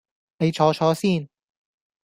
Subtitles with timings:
[0.39, 1.29] 你坐坐先